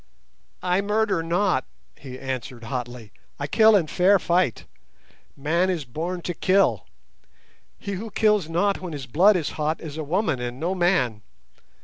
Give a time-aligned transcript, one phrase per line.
[0.63, 1.63] "I murder not,"
[1.99, 4.65] he answered hotly; "I kill in fair fight.
[5.37, 6.87] Man is born to kill.
[7.77, 11.21] He who kills not when his blood is hot is a woman, and no man.